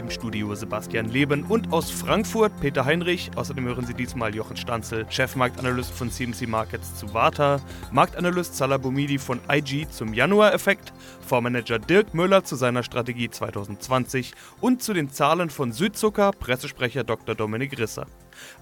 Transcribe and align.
Im 0.00 0.08
Studio 0.08 0.54
Sebastian 0.54 1.10
Leben 1.10 1.44
und 1.44 1.74
aus 1.74 1.90
Frankfurt 1.90 2.58
Peter 2.58 2.86
Heinrich. 2.86 3.30
Außerdem 3.36 3.66
hören 3.66 3.84
Sie 3.84 3.92
diesmal 3.92 4.34
Jochen 4.34 4.56
Stanzel, 4.56 5.04
Chefmarktanalyst 5.10 5.92
von 5.92 6.10
CMC 6.10 6.48
Markets 6.48 6.96
zu 6.96 7.12
Warta, 7.12 7.60
Marktanalyst 7.92 8.56
Salah 8.56 8.78
Boumidi 8.78 9.18
von 9.18 9.40
IG 9.50 9.86
zum 9.90 10.14
Januar-Effekt, 10.14 10.94
Fondsmanager 11.26 11.78
Dirk 11.78 12.14
Müller 12.14 12.42
zu 12.44 12.56
seiner 12.56 12.82
Strategie 12.82 13.28
2020 13.28 14.32
und 14.62 14.82
zu 14.82 14.94
den 14.94 15.10
Zahlen 15.10 15.50
von 15.50 15.70
Südzucker 15.70 16.30
Pressesprecher 16.30 17.04
Dr. 17.04 17.34
Dominik 17.34 17.78
Risser. 17.78 18.06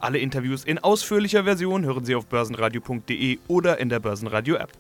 Alle 0.01 0.19
Interviews 0.19 0.65
in 0.65 0.81
ausführlicher 0.81 1.45
Version 1.45 1.85
hören 1.85 2.05
Sie 2.05 2.17
auf 2.17 2.27
börsenradio.de 2.27 3.39
oder 3.47 3.79
in 3.79 3.91
der 3.91 4.01
Börsenradio-App. 4.01 4.73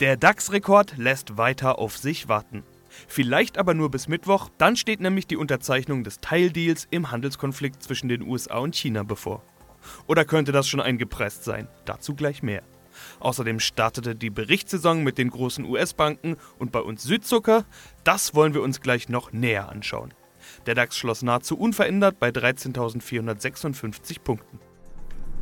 Der 0.00 0.16
DAX-Rekord 0.16 0.96
lässt 0.96 1.38
weiter 1.38 1.78
auf 1.78 1.96
sich 1.96 2.28
warten. 2.28 2.64
Vielleicht 3.06 3.58
aber 3.58 3.74
nur 3.74 3.90
bis 3.90 4.08
Mittwoch, 4.08 4.48
dann 4.58 4.76
steht 4.76 5.00
nämlich 5.00 5.26
die 5.26 5.36
Unterzeichnung 5.36 6.04
des 6.04 6.20
Teildeals 6.20 6.86
im 6.90 7.10
Handelskonflikt 7.10 7.82
zwischen 7.82 8.08
den 8.08 8.22
USA 8.22 8.58
und 8.58 8.74
China 8.74 9.02
bevor. 9.02 9.42
Oder 10.06 10.24
könnte 10.24 10.52
das 10.52 10.68
schon 10.68 10.80
eingepresst 10.80 11.44
sein? 11.44 11.68
Dazu 11.84 12.14
gleich 12.14 12.42
mehr. 12.42 12.62
Außerdem 13.20 13.60
startete 13.60 14.14
die 14.14 14.30
Berichtssaison 14.30 15.04
mit 15.04 15.18
den 15.18 15.30
großen 15.30 15.64
US-Banken 15.64 16.36
und 16.58 16.72
bei 16.72 16.80
uns 16.80 17.04
Südzucker. 17.04 17.64
Das 18.04 18.34
wollen 18.34 18.54
wir 18.54 18.62
uns 18.62 18.80
gleich 18.80 19.08
noch 19.08 19.32
näher 19.32 19.68
anschauen. 19.68 20.12
Der 20.66 20.74
DAX 20.74 20.96
schloss 20.96 21.22
nahezu 21.22 21.56
unverändert 21.58 22.18
bei 22.18 22.30
13.456 22.30 24.20
Punkten. 24.20 24.58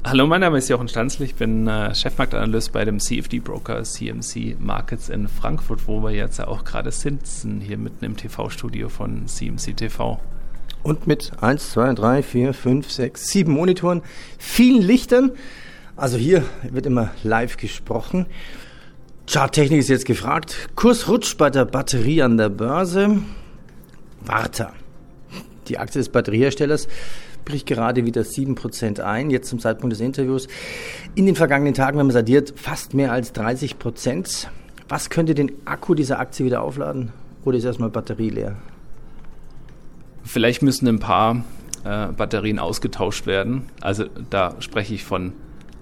Hallo, 0.09 0.25
mein 0.29 0.41
Name 0.41 0.59
ist 0.59 0.69
Jochen 0.69 0.87
Stanzl, 0.87 1.25
ich 1.25 1.35
bin 1.35 1.67
äh, 1.67 1.93
Chefmarktanalyst 1.93 2.71
bei 2.71 2.85
dem 2.85 3.01
CFD-Broker 3.01 3.83
CMC 3.83 4.55
Markets 4.61 5.09
in 5.09 5.27
Frankfurt, 5.27 5.89
wo 5.89 6.01
wir 6.01 6.13
jetzt 6.13 6.41
auch 6.41 6.63
gerade 6.63 6.93
sitzen, 6.93 7.61
hier 7.61 7.77
mitten 7.77 8.05
im 8.05 8.17
TV-Studio 8.17 8.89
von 8.89 9.27
CMC 9.27 9.77
TV. 9.77 10.21
Und 10.85 11.09
mit 11.09 11.33
1, 11.41 11.73
2, 11.73 11.95
3, 11.95 12.23
4, 12.23 12.55
5, 12.55 12.89
6, 12.89 13.29
7 13.31 13.53
Monitoren, 13.53 14.03
vielen 14.39 14.81
Lichtern. 14.81 15.33
Also 15.97 16.19
hier 16.19 16.45
wird 16.71 16.87
immer 16.87 17.11
live 17.25 17.57
gesprochen. 17.57 18.27
Charttechnik 19.29 19.81
ist 19.81 19.89
jetzt 19.89 20.07
gefragt. 20.07 20.69
Kurs 20.77 21.09
rutscht 21.09 21.37
bei 21.37 21.51
der 21.51 21.65
Batterie 21.65 22.23
an 22.23 22.37
der 22.37 22.51
Börse. 22.51 23.23
Warta. 24.21 24.73
Die 25.67 25.79
Aktie 25.79 25.99
des 25.99 26.11
Batterieherstellers 26.11 26.87
bricht 27.47 27.67
gerade 27.67 28.05
wieder 28.05 28.21
7% 28.21 29.01
ein, 29.01 29.31
jetzt 29.31 29.49
zum 29.49 29.59
Zeitpunkt 29.59 29.95
des 29.95 30.01
Interviews. 30.01 30.49
In 31.15 31.25
den 31.25 31.35
vergangenen 31.35 31.73
Tagen, 31.73 31.99
wenn 31.99 32.05
man 32.05 32.13
sadiert, 32.13 32.53
fast 32.57 32.93
mehr 32.93 33.13
als 33.13 33.35
30%. 33.35 34.49
Was 34.91 35.09
könnte 35.09 35.35
den 35.35 35.53
Akku 35.65 35.95
dieser 35.95 36.21
Aktie 36.21 36.45
wieder 36.45 36.61
aufladen? 36.61 37.13
Oder 37.45 37.57
ist 37.57 37.65
erstmal 37.65 37.89
Batterie 37.89 38.29
leer? 38.29 38.57
Vielleicht 40.25 40.61
müssen 40.61 40.87
ein 40.89 40.99
paar 40.99 41.45
äh, 41.85 42.09
Batterien 42.09 42.59
ausgetauscht 42.59 43.27
werden. 43.27 43.71
Also 43.81 44.05
da 44.29 44.57
spreche 44.59 44.95
ich 44.95 45.05
von 45.05 45.33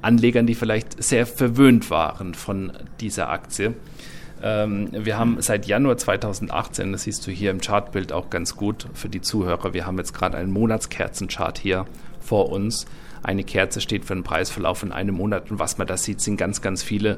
Anlegern, 0.02 0.46
die 0.46 0.54
vielleicht 0.54 1.02
sehr 1.02 1.26
verwöhnt 1.26 1.90
waren 1.90 2.34
von 2.34 2.72
dieser 3.00 3.30
Aktie. 3.30 3.74
Ähm, 4.44 4.90
wir 4.92 5.18
haben 5.18 5.40
seit 5.40 5.64
Januar 5.64 5.96
2018, 5.96 6.92
das 6.92 7.04
siehst 7.04 7.26
du 7.26 7.30
hier 7.30 7.50
im 7.50 7.62
Chartbild 7.62 8.12
auch 8.12 8.28
ganz 8.28 8.56
gut 8.56 8.86
für 8.92 9.08
die 9.08 9.22
Zuhörer, 9.22 9.72
wir 9.72 9.86
haben 9.86 9.96
jetzt 9.96 10.12
gerade 10.12 10.36
einen 10.36 10.52
Monatskerzenchart 10.52 11.58
hier 11.58 11.86
vor 12.20 12.52
uns. 12.52 12.84
Eine 13.22 13.42
Kerze 13.42 13.80
steht 13.80 14.04
für 14.04 14.12
einen 14.12 14.22
Preisverlauf 14.22 14.82
in 14.82 14.92
einem 14.92 15.14
Monat 15.14 15.50
und 15.50 15.58
was 15.58 15.78
man 15.78 15.86
da 15.86 15.96
sieht, 15.96 16.20
sind 16.20 16.36
ganz, 16.36 16.60
ganz 16.60 16.82
viele. 16.82 17.12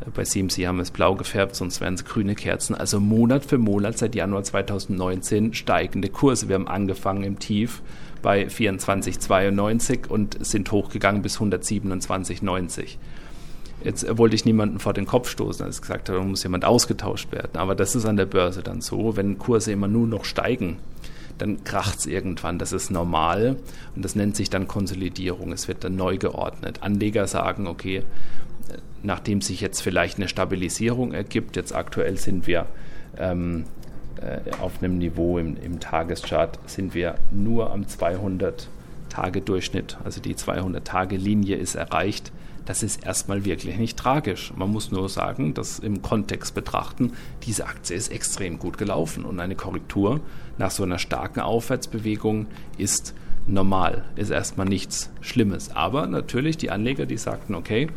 Äh, 0.00 0.10
bei 0.12 0.24
CMC 0.24 0.66
haben 0.66 0.78
wir 0.78 0.82
es 0.82 0.90
blau 0.90 1.14
gefärbt, 1.14 1.54
sonst 1.54 1.80
wären 1.80 1.94
es 1.94 2.04
grüne 2.04 2.34
Kerzen. 2.34 2.74
Also 2.74 2.98
Monat 2.98 3.44
für 3.44 3.58
Monat 3.58 3.96
seit 3.96 4.16
Januar 4.16 4.42
2019 4.42 5.54
steigende 5.54 6.08
Kurse. 6.08 6.48
Wir 6.48 6.56
haben 6.56 6.66
angefangen 6.66 7.22
im 7.22 7.38
Tief 7.38 7.82
bei 8.20 8.48
24,92 8.48 10.08
und 10.08 10.44
sind 10.44 10.72
hochgegangen 10.72 11.22
bis 11.22 11.38
127,90. 11.38 12.96
Jetzt 13.82 14.06
wollte 14.16 14.34
ich 14.34 14.44
niemanden 14.44 14.78
vor 14.78 14.94
den 14.94 15.06
Kopf 15.06 15.28
stoßen, 15.28 15.64
als 15.64 15.82
gesagt 15.82 16.08
habe, 16.08 16.18
da 16.18 16.24
muss 16.24 16.42
jemand 16.42 16.64
ausgetauscht 16.64 17.32
werden. 17.32 17.56
Aber 17.56 17.74
das 17.74 17.94
ist 17.94 18.06
an 18.06 18.16
der 18.16 18.26
Börse 18.26 18.62
dann 18.62 18.80
so, 18.80 19.16
wenn 19.16 19.38
Kurse 19.38 19.72
immer 19.72 19.88
nur 19.88 20.06
noch 20.06 20.24
steigen, 20.24 20.78
dann 21.38 21.64
kracht 21.64 21.98
es 21.98 22.06
irgendwann. 22.06 22.58
Das 22.58 22.72
ist 22.72 22.90
normal 22.90 23.56
und 23.94 24.04
das 24.04 24.14
nennt 24.14 24.36
sich 24.36 24.50
dann 24.50 24.68
Konsolidierung. 24.68 25.52
Es 25.52 25.68
wird 25.68 25.84
dann 25.84 25.96
neu 25.96 26.16
geordnet. 26.16 26.82
Anleger 26.82 27.26
sagen, 27.26 27.66
okay, 27.66 28.04
nachdem 29.02 29.40
sich 29.40 29.60
jetzt 29.60 29.80
vielleicht 29.80 30.18
eine 30.18 30.28
Stabilisierung 30.28 31.12
ergibt, 31.12 31.56
jetzt 31.56 31.74
aktuell 31.74 32.16
sind 32.16 32.46
wir 32.46 32.66
ähm, 33.18 33.64
äh, 34.20 34.38
auf 34.60 34.82
einem 34.82 34.98
Niveau 34.98 35.38
im, 35.38 35.56
im 35.56 35.80
Tageschart, 35.80 36.58
sind 36.66 36.94
wir 36.94 37.16
nur 37.30 37.70
am 37.70 37.86
200 37.86 38.68
Tage 39.10 39.40
Durchschnitt, 39.42 39.98
also 40.04 40.20
die 40.20 40.34
200 40.34 40.84
Tage 40.84 41.16
Linie 41.16 41.56
ist 41.56 41.74
erreicht 41.74 42.32
das 42.66 42.82
ist 42.82 43.04
erstmal 43.04 43.44
wirklich 43.44 43.76
nicht 43.76 43.98
tragisch. 43.98 44.52
Man 44.56 44.70
muss 44.70 44.90
nur 44.90 45.08
sagen, 45.08 45.54
dass 45.54 45.78
im 45.78 46.02
Kontext 46.02 46.54
betrachten, 46.54 47.12
diese 47.42 47.66
Aktie 47.66 47.96
ist 47.96 48.10
extrem 48.10 48.58
gut 48.58 48.78
gelaufen 48.78 49.24
und 49.24 49.38
eine 49.40 49.54
Korrektur 49.54 50.20
nach 50.58 50.70
so 50.70 50.82
einer 50.82 50.98
starken 50.98 51.40
Aufwärtsbewegung 51.40 52.46
ist 52.78 53.14
normal, 53.46 54.04
ist 54.16 54.30
erstmal 54.30 54.66
nichts 54.66 55.10
Schlimmes. 55.20 55.74
Aber 55.74 56.06
natürlich 56.06 56.56
die 56.56 56.70
Anleger, 56.70 57.06
die 57.06 57.18
sagten, 57.18 57.54
okay, 57.54 57.88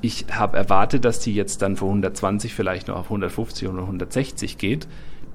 ich 0.00 0.26
habe 0.30 0.56
erwartet, 0.56 1.04
dass 1.04 1.20
die 1.20 1.34
jetzt 1.34 1.60
dann 1.60 1.76
von 1.76 1.88
120 1.88 2.54
vielleicht 2.54 2.88
noch 2.88 2.96
auf 2.96 3.06
150 3.06 3.68
oder 3.68 3.82
160 3.82 4.56
geht 4.56 4.86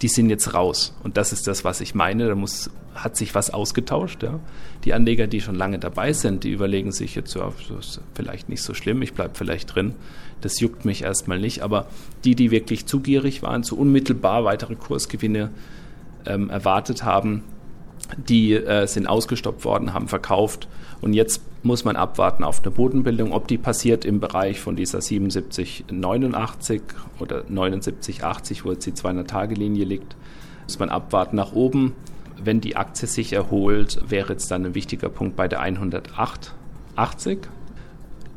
die 0.01 0.07
sind 0.07 0.29
jetzt 0.29 0.53
raus. 0.53 0.95
Und 1.03 1.17
das 1.17 1.31
ist 1.33 1.47
das, 1.47 1.63
was 1.63 1.81
ich 1.81 1.95
meine. 1.95 2.27
Da 2.27 2.35
muss, 2.35 2.69
hat 2.95 3.15
sich 3.15 3.35
was 3.35 3.51
ausgetauscht. 3.51 4.23
Ja. 4.23 4.39
Die 4.83 4.93
Anleger, 4.93 5.27
die 5.27 5.41
schon 5.41 5.55
lange 5.55 5.79
dabei 5.79 6.13
sind, 6.13 6.43
die 6.43 6.51
überlegen 6.51 6.91
sich 6.91 7.15
jetzt, 7.15 7.35
ja, 7.35 7.51
vielleicht 8.13 8.49
nicht 8.49 8.61
so 8.61 8.73
schlimm, 8.73 9.01
ich 9.01 9.13
bleibe 9.13 9.35
vielleicht 9.35 9.75
drin. 9.75 9.95
Das 10.41 10.59
juckt 10.59 10.83
mich 10.85 11.03
erstmal 11.03 11.39
nicht. 11.39 11.61
Aber 11.61 11.87
die, 12.23 12.35
die 12.35 12.51
wirklich 12.51 12.85
zugierig 12.85 13.41
waren, 13.43 13.63
zu 13.63 13.77
unmittelbar 13.77 14.43
weitere 14.43 14.75
Kursgewinne 14.75 15.51
ähm, 16.25 16.49
erwartet 16.49 17.03
haben, 17.03 17.43
die 18.17 18.53
äh, 18.53 18.87
sind 18.87 19.07
ausgestoppt 19.07 19.63
worden, 19.63 19.93
haben 19.93 20.07
verkauft. 20.07 20.67
Und 21.03 21.12
jetzt 21.12 21.41
muss 21.64 21.84
man 21.84 21.97
abwarten 21.97 22.46
auf 22.46 22.62
eine 22.64 22.72
Bodenbildung, 22.72 23.34
ob 23.34 23.50
die 23.50 23.58
passiert 23.58 24.06
im 24.06 24.22
Bereich 24.22 24.62
von 24.62 24.78
dieser 24.78 25.00
77,89 25.00 26.81
oder 27.19 27.41
79,80, 27.41 28.64
wo 28.64 28.72
jetzt 28.72 28.86
die 28.86 28.94
200-Tage-Linie 28.94 29.84
liegt. 29.84 30.16
Muss 30.64 30.80
man 30.80 30.88
abwarten 30.88 31.36
nach 31.36 31.52
oben. 31.52 31.94
Wenn 32.41 32.62
die 32.62 32.78
Aktie 32.78 33.09
sich 33.09 33.34
erholt, 33.34 34.00
wäre 34.08 34.31
jetzt 34.31 34.50
dann 34.50 34.66
ein 34.66 34.75
wichtiger 34.75 35.09
Punkt 35.09 35.36
bei 35.36 35.50
der 35.50 35.62
108,80. 35.62 37.40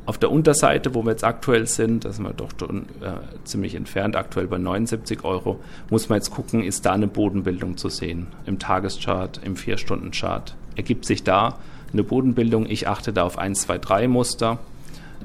Auf 0.04 0.18
der 0.18 0.32
Unterseite, 0.32 0.92
wo 0.96 1.04
wir 1.04 1.12
jetzt 1.12 1.24
aktuell 1.24 1.68
sind, 1.68 2.04
da 2.04 2.10
sind 2.10 2.24
wir 2.24 2.32
doch 2.32 2.50
schon 2.58 2.86
äh, 3.00 3.44
ziemlich 3.44 3.76
entfernt, 3.76 4.16
aktuell 4.16 4.48
bei 4.48 4.58
79 4.58 5.22
Euro, 5.22 5.60
muss 5.88 6.08
man 6.08 6.18
jetzt 6.18 6.32
gucken, 6.32 6.64
ist 6.64 6.84
da 6.84 6.94
eine 6.94 7.06
Bodenbildung 7.06 7.76
zu 7.76 7.88
sehen. 7.88 8.26
Im 8.44 8.58
Tageschart, 8.58 9.40
im 9.44 9.54
4-Stunden-Chart. 9.54 10.56
Ergibt 10.74 11.04
sich 11.04 11.22
da 11.22 11.60
eine 11.96 12.04
Bodenbildung? 12.04 12.66
Ich 12.68 12.88
achte 12.88 13.12
da 13.12 13.24
auf 13.24 13.38
1, 13.38 13.62
2, 13.62 13.78
3 13.78 14.08
Muster. 14.08 14.58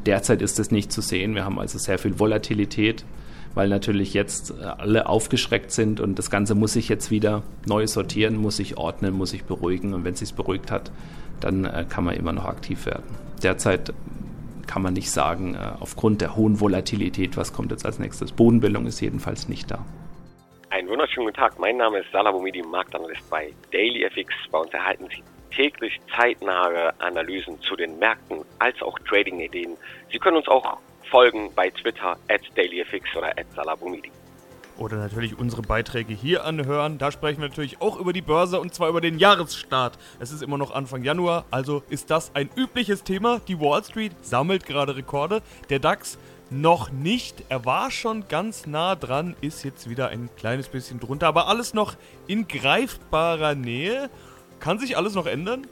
Derzeit 0.05 0.41
ist 0.41 0.57
es 0.59 0.71
nicht 0.71 0.91
zu 0.91 1.01
sehen. 1.01 1.35
Wir 1.35 1.45
haben 1.45 1.59
also 1.59 1.77
sehr 1.77 1.99
viel 1.99 2.17
Volatilität, 2.17 3.03
weil 3.53 3.67
natürlich 3.67 4.13
jetzt 4.13 4.51
äh, 4.51 4.63
alle 4.63 5.07
aufgeschreckt 5.07 5.71
sind 5.71 5.99
und 5.99 6.17
das 6.17 6.29
Ganze 6.29 6.55
muss 6.55 6.73
sich 6.73 6.89
jetzt 6.89 7.11
wieder 7.11 7.43
neu 7.67 7.85
sortieren, 7.87 8.37
muss 8.37 8.57
sich 8.57 8.77
ordnen, 8.77 9.13
muss 9.13 9.31
sich 9.31 9.43
beruhigen. 9.43 9.93
Und 9.93 10.05
wenn 10.05 10.13
es 10.13 10.19
sich 10.19 10.33
beruhigt 10.33 10.71
hat, 10.71 10.91
dann 11.41 11.65
äh, 11.65 11.85
kann 11.87 12.05
man 12.05 12.15
immer 12.15 12.31
noch 12.31 12.45
aktiv 12.45 12.85
werden. 12.85 13.03
Derzeit 13.43 13.93
kann 14.65 14.81
man 14.81 14.93
nicht 14.93 15.11
sagen, 15.11 15.55
äh, 15.55 15.57
aufgrund 15.79 16.21
der 16.21 16.35
hohen 16.35 16.61
Volatilität, 16.61 17.35
was 17.35 17.51
kommt 17.51 17.71
jetzt 17.71 17.85
als 17.85 17.99
nächstes. 17.99 18.31
Bodenbildung 18.31 18.85
ist 18.85 19.01
jedenfalls 19.01 19.49
nicht 19.49 19.69
da. 19.69 19.85
Einen 20.69 20.87
wunderschönen 20.87 21.27
guten 21.27 21.37
Tag. 21.37 21.59
Mein 21.59 21.75
Name 21.75 21.99
ist 21.99 22.07
Salah 22.13 22.31
Boumidi, 22.31 22.63
Marktanalyst 22.63 23.29
bei 23.29 23.51
DailyFX. 23.73 24.33
Bei 24.49 24.59
uns 24.59 24.71
erhalten 24.71 25.05
Sie 25.09 25.21
täglich 25.51 25.99
zeitnahe 26.15 26.93
Analysen 26.99 27.59
zu 27.61 27.75
den 27.75 27.99
Märkten 27.99 28.43
als 28.59 28.81
auch 28.81 28.97
Trading-Ideen. 28.99 29.77
Sie 30.11 30.19
können 30.19 30.37
uns 30.37 30.47
auch 30.47 30.77
folgen 31.09 31.51
bei 31.55 31.69
Twitter 31.69 32.17
at 32.29 32.41
DailyFX 32.55 33.15
oder 33.15 33.29
at 33.29 33.45
Salabumidi. 33.55 34.11
Oder 34.77 34.97
natürlich 34.97 35.37
unsere 35.37 35.61
Beiträge 35.61 36.13
hier 36.13 36.45
anhören. 36.45 36.97
Da 36.97 37.11
sprechen 37.11 37.41
wir 37.41 37.49
natürlich 37.49 37.81
auch 37.81 37.99
über 37.99 38.13
die 38.13 38.21
Börse 38.21 38.59
und 38.59 38.73
zwar 38.73 38.89
über 38.89 39.01
den 39.01 39.19
Jahresstart. 39.19 39.99
Es 40.19 40.31
ist 40.31 40.41
immer 40.41 40.57
noch 40.57 40.71
Anfang 40.71 41.03
Januar, 41.03 41.45
also 41.51 41.83
ist 41.89 42.09
das 42.09 42.33
ein 42.33 42.49
übliches 42.55 43.03
Thema. 43.03 43.41
Die 43.47 43.59
Wall 43.59 43.83
Street 43.83 44.13
sammelt 44.21 44.65
gerade 44.65 44.95
Rekorde. 44.95 45.43
Der 45.69 45.79
DAX 45.79 46.17
noch 46.49 46.91
nicht. 46.91 47.43
Er 47.49 47.65
war 47.65 47.91
schon 47.91 48.27
ganz 48.27 48.65
nah 48.65 48.95
dran, 48.95 49.35
ist 49.41 49.63
jetzt 49.63 49.89
wieder 49.89 50.09
ein 50.09 50.29
kleines 50.35 50.67
bisschen 50.67 50.99
drunter, 50.99 51.27
aber 51.27 51.47
alles 51.47 51.73
noch 51.73 51.95
in 52.27 52.47
greifbarer 52.47 53.55
Nähe. 53.55 54.09
Kann 54.61 54.77
sich 54.77 54.95
alles 54.95 55.15
noch 55.15 55.25
ändern. 55.25 55.65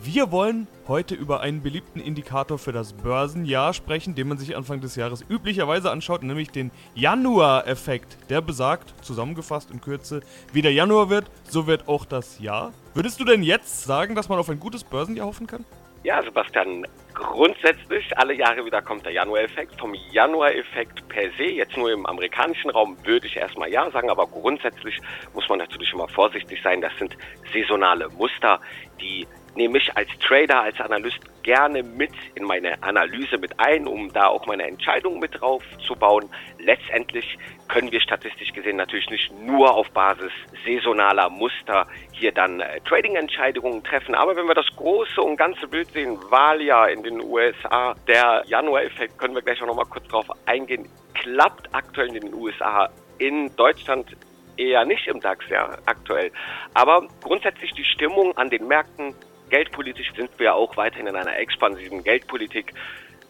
Wir 0.00 0.30
wollen 0.30 0.68
heute 0.86 1.16
über 1.16 1.40
einen 1.40 1.62
beliebten 1.62 1.98
Indikator 1.98 2.58
für 2.58 2.70
das 2.70 2.92
Börsenjahr 2.92 3.74
sprechen, 3.74 4.14
den 4.14 4.28
man 4.28 4.38
sich 4.38 4.56
Anfang 4.56 4.80
des 4.80 4.94
Jahres 4.94 5.24
üblicherweise 5.28 5.90
anschaut, 5.90 6.22
nämlich 6.22 6.50
den 6.50 6.70
Januar-Effekt. 6.94 8.16
Der 8.28 8.40
besagt, 8.40 8.94
zusammengefasst 9.04 9.72
in 9.72 9.80
Kürze, 9.80 10.20
wie 10.52 10.62
der 10.62 10.72
Januar 10.72 11.10
wird, 11.10 11.28
so 11.48 11.66
wird 11.66 11.88
auch 11.88 12.04
das 12.04 12.38
Jahr. 12.38 12.72
Würdest 12.94 13.18
du 13.18 13.24
denn 13.24 13.42
jetzt 13.42 13.82
sagen, 13.82 14.14
dass 14.14 14.28
man 14.28 14.38
auf 14.38 14.48
ein 14.48 14.60
gutes 14.60 14.84
Börsenjahr 14.84 15.26
hoffen 15.26 15.48
kann? 15.48 15.64
Ja, 16.06 16.22
Sebastian, 16.22 16.86
grundsätzlich 17.14 18.16
alle 18.16 18.32
Jahre 18.32 18.64
wieder 18.64 18.80
kommt 18.80 19.04
der 19.04 19.10
Januar-Effekt. 19.10 19.76
Vom 19.80 19.92
Januar-Effekt 20.12 21.08
per 21.08 21.32
se, 21.32 21.46
jetzt 21.46 21.76
nur 21.76 21.90
im 21.90 22.06
amerikanischen 22.06 22.70
Raum, 22.70 22.96
würde 23.02 23.26
ich 23.26 23.36
erstmal 23.36 23.72
ja 23.72 23.90
sagen, 23.90 24.08
aber 24.08 24.28
grundsätzlich 24.28 25.00
muss 25.34 25.48
man 25.48 25.58
natürlich 25.58 25.92
immer 25.92 26.06
vorsichtig 26.06 26.62
sein. 26.62 26.80
Das 26.80 26.92
sind 27.00 27.16
saisonale 27.52 28.08
Muster, 28.10 28.60
die 29.00 29.26
nehme 29.56 29.78
ich 29.78 29.96
als 29.96 30.08
Trader, 30.20 30.62
als 30.62 30.80
Analyst 30.80 31.18
gerne 31.42 31.82
mit 31.82 32.12
in 32.34 32.44
meine 32.44 32.82
Analyse 32.82 33.38
mit 33.38 33.58
ein, 33.58 33.86
um 33.86 34.12
da 34.12 34.26
auch 34.26 34.46
meine 34.46 34.64
Entscheidungen 34.64 35.18
mit 35.18 35.40
drauf 35.40 35.62
zu 35.86 35.94
bauen. 35.94 36.28
Letztendlich 36.58 37.38
können 37.68 37.90
wir 37.90 38.00
statistisch 38.00 38.52
gesehen 38.52 38.76
natürlich 38.76 39.08
nicht 39.10 39.32
nur 39.40 39.74
auf 39.74 39.90
Basis 39.90 40.32
saisonaler 40.64 41.30
Muster 41.30 41.86
hier 42.12 42.32
dann 42.32 42.60
äh, 42.60 42.80
Trading-Entscheidungen 42.80 43.82
treffen. 43.82 44.14
Aber 44.14 44.36
wenn 44.36 44.46
wir 44.46 44.54
das 44.54 44.68
große 44.76 45.20
und 45.20 45.36
ganze 45.36 45.66
Bild 45.66 45.88
sehen, 45.92 46.18
Wahljahr 46.30 46.90
in 46.90 47.02
den 47.02 47.22
USA, 47.22 47.94
der 48.06 48.42
Januar-Effekt, 48.46 49.18
können 49.18 49.34
wir 49.34 49.42
gleich 49.42 49.60
auch 49.62 49.66
nochmal 49.66 49.86
kurz 49.86 50.06
drauf 50.08 50.26
eingehen, 50.46 50.88
klappt 51.14 51.74
aktuell 51.74 52.08
in 52.08 52.20
den 52.20 52.34
USA 52.34 52.88
in 53.18 53.54
Deutschland 53.56 54.16
eher 54.56 54.84
nicht 54.84 55.06
im 55.06 55.20
DAX, 55.20 55.48
ja, 55.48 55.76
aktuell. 55.86 56.30
Aber 56.74 57.06
grundsätzlich 57.22 57.72
die 57.72 57.84
Stimmung 57.84 58.36
an 58.36 58.50
den 58.50 58.66
Märkten 58.66 59.14
Geldpolitisch 59.50 60.12
sind 60.16 60.30
wir 60.38 60.54
auch 60.54 60.76
weiterhin 60.76 61.06
in 61.06 61.16
einer 61.16 61.36
expansiven 61.36 62.02
Geldpolitik. 62.02 62.72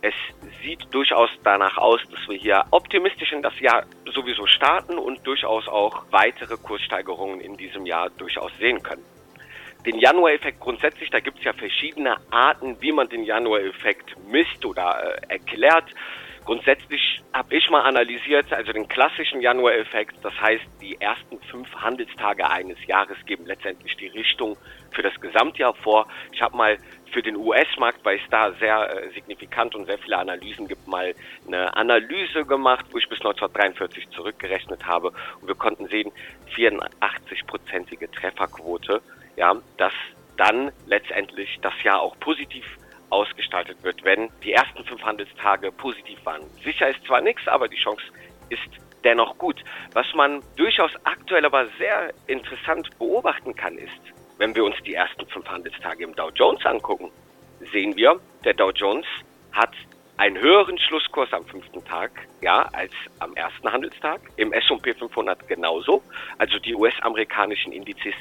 Es 0.02 0.14
sieht 0.62 0.86
durchaus 0.92 1.30
danach 1.42 1.78
aus, 1.78 2.00
dass 2.10 2.28
wir 2.28 2.36
hier 2.36 2.64
optimistisch 2.70 3.32
in 3.32 3.42
das 3.42 3.58
Jahr 3.60 3.84
sowieso 4.14 4.46
starten 4.46 4.98
und 4.98 5.26
durchaus 5.26 5.66
auch 5.68 6.04
weitere 6.10 6.56
Kurssteigerungen 6.56 7.40
in 7.40 7.56
diesem 7.56 7.86
Jahr 7.86 8.10
durchaus 8.10 8.52
sehen 8.58 8.82
können. 8.82 9.04
Den 9.84 9.98
Januar-Effekt 9.98 10.60
grundsätzlich, 10.60 11.10
da 11.10 11.20
gibt 11.20 11.38
es 11.38 11.44
ja 11.44 11.52
verschiedene 11.52 12.16
Arten, 12.30 12.76
wie 12.80 12.92
man 12.92 13.08
den 13.08 13.22
Januar-Effekt 13.22 14.16
misst 14.28 14.64
oder 14.64 15.18
äh, 15.28 15.34
erklärt. 15.34 15.84
Grundsätzlich 16.46 17.20
habe 17.32 17.56
ich 17.56 17.68
mal 17.70 17.80
analysiert, 17.80 18.52
also 18.52 18.72
den 18.72 18.86
klassischen 18.86 19.40
Januar-Effekt, 19.40 20.14
das 20.22 20.32
heißt, 20.40 20.64
die 20.80 20.96
ersten 21.00 21.40
fünf 21.50 21.68
Handelstage 21.74 22.48
eines 22.48 22.78
Jahres 22.86 23.16
geben 23.26 23.46
letztendlich 23.46 23.96
die 23.96 24.06
Richtung 24.06 24.56
für 24.92 25.02
das 25.02 25.20
Gesamtjahr 25.20 25.74
vor. 25.74 26.06
Ich 26.30 26.40
habe 26.40 26.56
mal 26.56 26.78
für 27.10 27.20
den 27.20 27.34
US-Markt, 27.34 28.04
weil 28.04 28.18
es 28.18 28.30
da 28.30 28.52
sehr 28.52 28.78
äh, 28.78 29.10
signifikant 29.12 29.74
und 29.74 29.86
sehr 29.86 29.98
viele 29.98 30.18
Analysen 30.18 30.68
gibt, 30.68 30.86
mal 30.86 31.14
eine 31.48 31.76
Analyse 31.76 32.44
gemacht, 32.44 32.86
wo 32.92 32.98
ich 32.98 33.08
bis 33.08 33.18
1943 33.18 34.08
zurückgerechnet 34.10 34.86
habe 34.86 35.12
und 35.40 35.48
wir 35.48 35.56
konnten 35.56 35.88
sehen, 35.88 36.12
84-prozentige 36.54 38.08
Trefferquote, 38.12 39.02
ja, 39.36 39.56
dass 39.78 39.92
dann 40.36 40.70
letztendlich 40.86 41.58
das 41.60 41.74
Jahr 41.82 42.02
auch 42.02 42.16
positiv 42.20 42.64
ausgestaltet 43.10 43.82
wird, 43.82 44.04
wenn 44.04 44.30
die 44.42 44.52
ersten 44.52 44.84
fünf 44.84 45.02
Handelstage 45.02 45.72
positiv 45.72 46.18
waren. 46.24 46.42
Sicher 46.64 46.88
ist 46.88 47.04
zwar 47.06 47.20
nichts, 47.20 47.46
aber 47.48 47.68
die 47.68 47.76
Chance 47.76 48.02
ist 48.48 48.68
dennoch 49.04 49.38
gut. 49.38 49.62
Was 49.92 50.06
man 50.14 50.42
durchaus 50.56 50.90
aktuell 51.04 51.44
aber 51.44 51.66
sehr 51.78 52.12
interessant 52.26 52.90
beobachten 52.98 53.54
kann, 53.54 53.78
ist, 53.78 54.00
wenn 54.38 54.54
wir 54.54 54.64
uns 54.64 54.76
die 54.84 54.94
ersten 54.94 55.26
fünf 55.26 55.46
Handelstage 55.48 56.04
im 56.04 56.14
Dow 56.14 56.30
Jones 56.34 56.64
angucken, 56.66 57.10
sehen 57.72 57.96
wir, 57.96 58.20
der 58.44 58.54
Dow 58.54 58.70
Jones 58.70 59.06
hat 59.52 59.72
einen 60.18 60.38
höheren 60.38 60.78
Schlusskurs 60.78 61.32
am 61.32 61.44
fünften 61.44 61.84
Tag, 61.84 62.10
ja, 62.40 62.68
als 62.72 62.92
am 63.18 63.34
ersten 63.34 63.70
Handelstag. 63.70 64.20
Im 64.36 64.52
S&P 64.52 64.94
500 64.94 65.46
genauso. 65.46 66.02
Also 66.38 66.58
die 66.58 66.74
US-amerikanischen 66.74 67.72
Indizes 67.72 68.14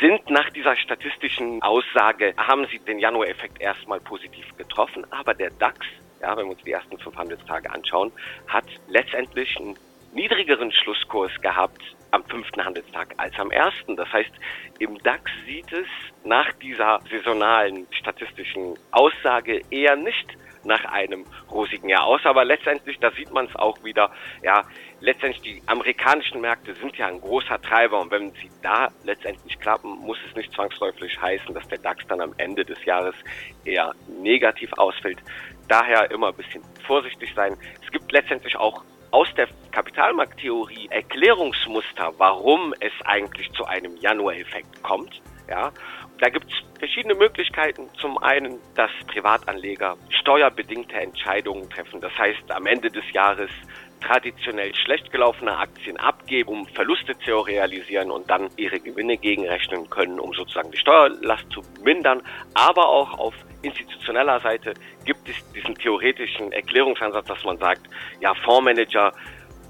sind 0.00 0.28
nach 0.30 0.50
dieser 0.50 0.76
statistischen 0.76 1.62
Aussage, 1.62 2.34
haben 2.36 2.66
sie 2.70 2.78
den 2.80 2.98
Januar-Effekt 2.98 3.60
erstmal 3.60 4.00
positiv 4.00 4.44
getroffen, 4.56 5.06
aber 5.12 5.34
der 5.34 5.50
DAX, 5.50 5.86
ja, 6.20 6.36
wenn 6.36 6.46
wir 6.46 6.52
uns 6.52 6.62
die 6.64 6.72
ersten 6.72 6.98
fünf 6.98 7.16
Handelstage 7.16 7.70
anschauen, 7.70 8.12
hat 8.48 8.64
letztendlich 8.88 9.56
einen 9.58 9.78
niedrigeren 10.12 10.72
Schlusskurs 10.72 11.32
gehabt 11.40 11.82
am 12.10 12.24
fünften 12.24 12.64
Handelstag 12.64 13.14
als 13.18 13.38
am 13.38 13.50
ersten. 13.52 13.96
Das 13.96 14.12
heißt, 14.12 14.32
im 14.80 14.98
DAX 14.98 15.30
sieht 15.46 15.72
es 15.72 15.86
nach 16.24 16.52
dieser 16.54 17.00
saisonalen 17.08 17.86
statistischen 17.92 18.74
Aussage 18.90 19.62
eher 19.70 19.94
nicht 19.96 20.36
nach 20.64 20.84
einem 20.84 21.24
rosigen 21.50 21.88
Jahr 21.88 22.04
aus. 22.04 22.20
Aber 22.24 22.44
letztendlich, 22.44 22.98
da 22.98 23.10
sieht 23.12 23.32
man 23.32 23.46
es 23.46 23.56
auch 23.56 23.82
wieder, 23.84 24.10
ja, 24.42 24.64
letztendlich 25.00 25.42
die 25.42 25.62
amerikanischen 25.66 26.40
Märkte 26.40 26.74
sind 26.74 26.96
ja 26.96 27.06
ein 27.06 27.20
großer 27.20 27.60
Treiber 27.60 28.00
und 28.00 28.10
wenn 28.10 28.30
sie 28.32 28.50
da 28.62 28.88
letztendlich 29.04 29.58
klappen, 29.58 29.98
muss 30.00 30.18
es 30.28 30.36
nicht 30.36 30.52
zwangsläufig 30.52 31.20
heißen, 31.20 31.54
dass 31.54 31.66
der 31.68 31.78
DAX 31.78 32.06
dann 32.06 32.20
am 32.20 32.34
Ende 32.36 32.64
des 32.64 32.84
Jahres 32.84 33.14
eher 33.64 33.94
negativ 34.20 34.72
ausfällt. 34.74 35.18
Daher 35.68 36.10
immer 36.10 36.28
ein 36.28 36.34
bisschen 36.34 36.62
vorsichtig 36.86 37.32
sein. 37.34 37.56
Es 37.82 37.90
gibt 37.90 38.10
letztendlich 38.12 38.56
auch 38.56 38.84
aus 39.10 39.28
der 39.34 39.48
Kapitalmarkttheorie 39.72 40.88
Erklärungsmuster, 40.90 42.12
warum 42.18 42.74
es 42.80 42.92
eigentlich 43.04 43.50
zu 43.52 43.64
einem 43.64 43.96
Januar-Effekt 43.96 44.82
kommt. 44.82 45.20
Ja, 45.48 45.72
da 46.20 46.28
gibt 46.28 46.46
es 46.52 46.78
verschiedene 46.78 47.14
Möglichkeiten. 47.14 47.88
Zum 47.98 48.18
einen, 48.18 48.58
dass 48.74 48.90
Privatanleger 49.06 49.96
steuerbedingte 50.10 50.94
Entscheidungen 50.94 51.68
treffen. 51.70 52.00
Das 52.00 52.16
heißt, 52.16 52.50
am 52.50 52.66
Ende 52.66 52.90
des 52.90 53.04
Jahres 53.12 53.50
traditionell 54.00 54.74
schlecht 54.74 55.10
gelaufene 55.12 55.56
Aktien 55.56 55.96
abgeben, 55.98 56.50
um 56.50 56.66
Verluste 56.66 57.18
zu 57.18 57.38
realisieren 57.40 58.10
und 58.10 58.30
dann 58.30 58.48
ihre 58.56 58.80
Gewinne 58.80 59.16
gegenrechnen 59.16 59.88
können, 59.90 60.18
um 60.18 60.32
sozusagen 60.32 60.70
die 60.70 60.78
Steuerlast 60.78 61.50
zu 61.50 61.62
mindern. 61.82 62.22
Aber 62.54 62.88
auch 62.88 63.18
auf 63.18 63.34
institutioneller 63.62 64.40
Seite 64.40 64.74
gibt 65.04 65.28
es 65.28 65.36
diesen 65.52 65.74
theoretischen 65.74 66.52
Erklärungsansatz, 66.52 67.26
dass 67.26 67.44
man 67.44 67.58
sagt, 67.58 67.82
ja, 68.20 68.34
Fondsmanager 68.34 69.12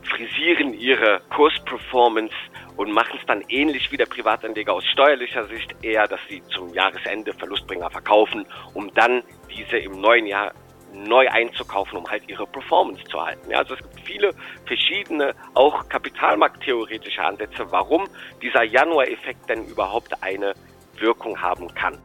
frisieren 0.02 0.74
ihre 0.74 1.20
Kursperformance 1.30 2.34
und 2.76 2.92
machen 2.92 3.18
es 3.20 3.26
dann 3.26 3.42
ähnlich 3.48 3.90
wie 3.92 3.96
der 3.96 4.06
Privatanleger 4.06 4.72
aus 4.72 4.84
steuerlicher 4.86 5.46
Sicht 5.46 5.74
eher, 5.82 6.06
dass 6.08 6.20
sie 6.28 6.42
zum 6.48 6.72
Jahresende 6.72 7.32
Verlustbringer 7.34 7.90
verkaufen, 7.90 8.46
um 8.74 8.92
dann 8.94 9.22
diese 9.54 9.78
im 9.78 10.00
neuen 10.00 10.26
Jahr 10.26 10.52
neu 10.92 11.28
einzukaufen, 11.28 11.98
um 11.98 12.10
halt 12.10 12.28
ihre 12.28 12.46
Performance 12.46 13.04
zu 13.04 13.20
halten. 13.20 13.50
Ja, 13.50 13.58
also 13.58 13.74
es 13.74 13.80
gibt 13.80 14.00
viele 14.00 14.32
verschiedene, 14.66 15.34
auch 15.54 15.88
kapitalmarkttheoretische 15.88 17.22
Ansätze, 17.22 17.70
warum 17.70 18.08
dieser 18.42 18.64
Januar-Effekt 18.64 19.48
denn 19.48 19.66
überhaupt 19.66 20.22
eine 20.22 20.54
Wirkung 20.98 21.40
haben 21.40 21.72
kann. 21.74 21.98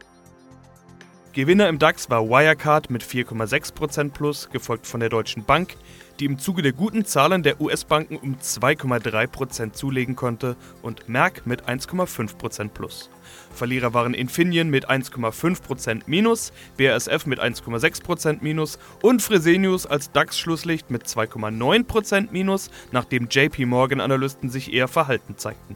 Gewinner 1.36 1.68
im 1.68 1.80
DAX 1.80 2.10
war 2.10 2.30
Wirecard 2.30 2.90
mit 2.90 3.04
4,6% 3.04 4.12
plus, 4.12 4.50
gefolgt 4.52 4.88
von 4.88 5.02
der 5.02 5.10
Deutschen 5.10 5.44
Bank, 5.44 5.76
die 6.22 6.24
im 6.24 6.40
Zuge 6.40 6.62
der 6.62 6.72
guten 6.72 7.04
Zahlen 7.04 7.44
der 7.44 7.60
US-Banken 7.60 8.16
um 8.16 8.38
2,3% 8.38 9.74
zulegen 9.74 10.16
konnte, 10.16 10.56
und 10.82 11.10
Merck 11.10 11.46
mit 11.46 11.68
1,5% 11.68 12.70
plus. 12.70 13.10
Verlierer 13.54 13.94
waren 13.94 14.14
Infineon 14.14 14.70
mit 14.70 14.90
1,5% 14.90 16.04
minus, 16.06 16.54
BASF 16.78 17.26
mit 17.26 17.42
1,6% 17.42 18.38
minus 18.40 18.80
und 19.02 19.22
Fresenius 19.22 19.86
als 19.86 20.14
DAX-Schlusslicht 20.14 20.90
mit 20.90 21.04
2,9% 21.04 22.30
minus, 22.32 22.70
nachdem 22.94 23.28
JP 23.30 23.66
Morgan-Analysten 23.66 24.50
sich 24.50 24.72
eher 24.72 24.88
verhalten 24.88 25.36
zeigten. 25.36 25.76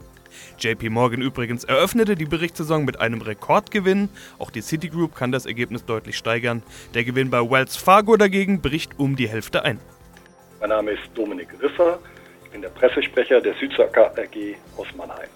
JP 0.58 0.90
Morgan 0.90 1.22
übrigens 1.22 1.64
eröffnete 1.64 2.14
die 2.14 2.24
Berichtssaison 2.24 2.84
mit 2.84 3.00
einem 3.00 3.22
Rekordgewinn. 3.22 4.08
Auch 4.38 4.50
die 4.50 4.62
Citigroup 4.62 5.14
kann 5.14 5.32
das 5.32 5.46
Ergebnis 5.46 5.84
deutlich 5.84 6.16
steigern. 6.16 6.62
Der 6.94 7.04
Gewinn 7.04 7.30
bei 7.30 7.38
Wells 7.38 7.76
Fargo 7.76 8.16
dagegen 8.16 8.60
bricht 8.60 8.98
um 8.98 9.16
die 9.16 9.28
Hälfte 9.28 9.64
ein. 9.64 9.78
Mein 10.60 10.70
Name 10.70 10.92
ist 10.92 11.02
Dominik 11.14 11.48
Risser. 11.62 11.98
Ich 12.44 12.50
bin 12.50 12.62
der 12.62 12.68
Pressesprecher 12.68 13.40
der 13.40 13.54
Südzacker 13.54 14.12
AG 14.16 14.56
aus 14.76 14.86
Mannheim. 14.96 15.28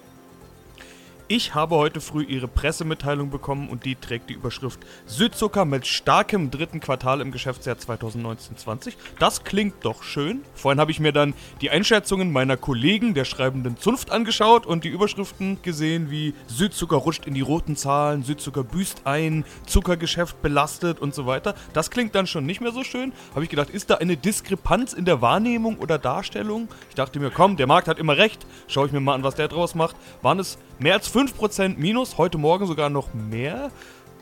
Ich 1.27 1.55
habe 1.55 1.75
heute 1.75 2.01
früh 2.01 2.23
Ihre 2.23 2.47
Pressemitteilung 2.47 3.31
bekommen 3.31 3.67
und 3.69 3.83
die 3.83 3.95
trägt 3.95 4.29
die 4.29 4.35
Überschrift 4.35 4.79
Südzucker 5.07 5.65
mit 5.65 5.87
starkem 5.87 6.51
dritten 6.51 6.79
Quartal 6.79 7.19
im 7.19 7.31
Geschäftsjahr 7.31 7.77
2019-20. 7.77 8.93
Das 9.17 9.43
klingt 9.43 9.83
doch 9.83 10.03
schön. 10.03 10.43
Vorhin 10.53 10.79
habe 10.79 10.91
ich 10.91 10.99
mir 10.99 11.13
dann 11.13 11.33
die 11.61 11.71
Einschätzungen 11.71 12.31
meiner 12.31 12.57
Kollegen 12.57 13.15
der 13.15 13.25
schreibenden 13.25 13.75
Zunft 13.75 14.11
angeschaut 14.11 14.67
und 14.67 14.83
die 14.83 14.89
Überschriften 14.89 15.59
gesehen 15.63 16.11
wie 16.11 16.35
Südzucker 16.45 16.97
rutscht 16.97 17.25
in 17.25 17.33
die 17.33 17.41
roten 17.41 17.75
Zahlen, 17.75 18.21
Südzucker 18.21 18.63
büßt 18.63 19.07
ein, 19.07 19.45
Zuckergeschäft 19.65 20.43
belastet 20.43 20.99
und 20.99 21.15
so 21.15 21.25
weiter. 21.25 21.55
Das 21.73 21.89
klingt 21.89 22.13
dann 22.13 22.27
schon 22.27 22.45
nicht 22.45 22.61
mehr 22.61 22.71
so 22.71 22.83
schön. 22.83 23.13
Habe 23.33 23.45
ich 23.45 23.49
gedacht, 23.49 23.71
ist 23.71 23.89
da 23.89 23.95
eine 23.95 24.15
Diskrepanz 24.15 24.93
in 24.93 25.05
der 25.05 25.23
Wahrnehmung 25.23 25.79
oder 25.79 25.97
Darstellung? 25.97 26.67
Ich 26.89 26.95
dachte 26.95 27.19
mir, 27.19 27.31
komm, 27.31 27.57
der 27.57 27.65
Markt 27.65 27.87
hat 27.87 27.97
immer 27.97 28.15
recht. 28.15 28.45
Schaue 28.67 28.85
ich 28.85 28.91
mir 28.91 28.99
mal 28.99 29.15
an, 29.15 29.23
was 29.23 29.33
der 29.33 29.47
draus 29.47 29.73
macht. 29.73 29.95
Waren 30.21 30.37
es 30.37 30.59
mehr 30.79 30.93
als 30.93 31.13
5% 31.13 31.77
Minus, 31.77 32.17
heute 32.17 32.37
Morgen 32.37 32.65
sogar 32.65 32.89
noch 32.89 33.13
mehr. 33.13 33.71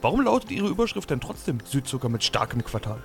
Warum 0.01 0.21
lautet 0.21 0.51
Ihre 0.51 0.67
Überschrift 0.67 1.09
denn 1.09 1.21
trotzdem 1.21 1.59
Südzucker 1.63 2.09
mit 2.09 2.23
starkem 2.23 2.63
Quartal? 2.63 3.01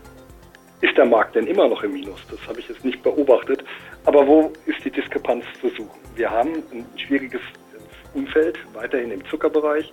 Ist 0.81 0.97
der 0.97 1.07
Markt 1.07 1.35
denn 1.35 1.47
immer 1.47 1.69
noch 1.69 1.83
im 1.83 1.93
Minus? 1.93 2.21
Das 2.31 2.40
habe 2.47 2.61
ich 2.61 2.69
jetzt 2.69 2.85
nicht 2.85 3.02
beobachtet. 3.02 3.64
Aber 4.05 4.26
wo 4.26 4.52
ist 4.67 4.85
die 4.85 4.90
Diskrepanz 4.90 5.45
zu 5.61 5.69
suchen? 5.71 5.99
Wir 6.14 6.31
haben 6.31 6.62
ein 6.73 6.87
schwieriges 6.97 7.40
Umfeld 8.14 8.59
weiterhin 8.75 9.11
im 9.11 9.25
Zuckerbereich 9.26 9.93